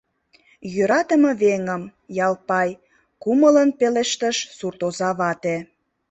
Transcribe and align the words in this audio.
—Йӧратыме 0.73 1.31
веҥым, 1.41 1.83
Ялпай!— 2.25 2.69
кумылын 3.23 3.69
пелештыш 3.79 4.37
суртоза 4.57 5.09
вате. 5.19 5.55